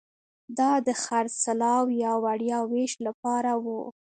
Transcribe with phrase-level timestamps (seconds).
[0.57, 3.81] دا د خرڅلاو یا وړیا وېش لپاره وو